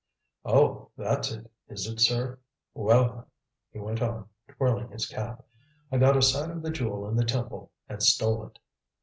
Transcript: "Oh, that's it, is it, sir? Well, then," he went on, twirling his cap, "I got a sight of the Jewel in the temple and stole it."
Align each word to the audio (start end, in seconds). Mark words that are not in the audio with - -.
"Oh, 0.45 0.89
that's 0.97 1.31
it, 1.31 1.51
is 1.67 1.85
it, 1.85 1.99
sir? 1.99 2.39
Well, 2.73 3.05
then," 3.13 3.23
he 3.71 3.77
went 3.77 4.01
on, 4.01 4.27
twirling 4.47 4.89
his 4.89 5.05
cap, 5.05 5.45
"I 5.91 5.99
got 5.99 6.17
a 6.17 6.23
sight 6.23 6.49
of 6.49 6.63
the 6.63 6.71
Jewel 6.71 7.07
in 7.07 7.15
the 7.15 7.23
temple 7.23 7.71
and 7.87 8.01
stole 8.01 8.47
it." 8.47 8.57